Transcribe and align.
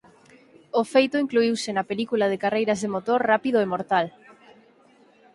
O 0.79 0.81
feito 0.93 1.15
incluíuse 1.23 1.69
na 1.73 1.87
película 1.91 2.25
de 2.31 2.41
carreiras 2.43 2.79
de 2.83 2.91
motor 2.95 3.19
"Rápido 3.31 3.57
e 3.61 3.67
mortal". 3.73 4.05